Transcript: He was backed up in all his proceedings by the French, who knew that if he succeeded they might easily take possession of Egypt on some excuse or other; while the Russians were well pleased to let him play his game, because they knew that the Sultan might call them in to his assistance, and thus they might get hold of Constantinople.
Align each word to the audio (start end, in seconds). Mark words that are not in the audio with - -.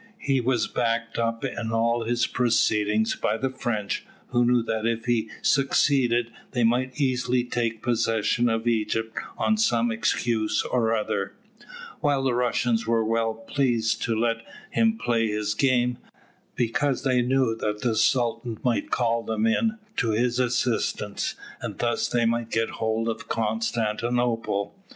He 0.17 0.41
was 0.41 0.67
backed 0.67 1.19
up 1.19 1.45
in 1.45 1.71
all 1.71 2.05
his 2.05 2.25
proceedings 2.25 3.15
by 3.15 3.37
the 3.37 3.51
French, 3.51 4.03
who 4.29 4.43
knew 4.43 4.63
that 4.63 4.87
if 4.87 5.05
he 5.05 5.29
succeeded 5.43 6.31
they 6.53 6.63
might 6.63 6.99
easily 6.99 7.43
take 7.43 7.83
possession 7.83 8.49
of 8.49 8.65
Egypt 8.67 9.15
on 9.37 9.57
some 9.57 9.91
excuse 9.91 10.63
or 10.63 10.95
other; 10.95 11.35
while 11.99 12.23
the 12.23 12.33
Russians 12.33 12.87
were 12.87 13.05
well 13.05 13.35
pleased 13.35 14.01
to 14.01 14.15
let 14.19 14.37
him 14.71 14.97
play 14.97 15.27
his 15.27 15.53
game, 15.53 15.99
because 16.55 17.03
they 17.03 17.21
knew 17.21 17.55
that 17.57 17.81
the 17.81 17.95
Sultan 17.95 18.57
might 18.63 18.89
call 18.89 19.21
them 19.21 19.45
in 19.45 19.77
to 19.97 20.09
his 20.13 20.39
assistance, 20.39 21.35
and 21.61 21.77
thus 21.77 22.07
they 22.07 22.25
might 22.25 22.49
get 22.49 22.71
hold 22.81 23.07
of 23.07 23.27
Constantinople. 23.29 24.75